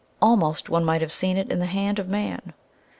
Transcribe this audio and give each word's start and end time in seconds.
Almost, 0.19 0.67
one 0.67 0.83
might 0.83 1.01
have 1.01 1.11
seen 1.11 1.37
in 1.37 1.51
it 1.51 1.59
the 1.59 1.67
hand 1.67 1.99
of 1.99 2.09
man. 2.09 2.53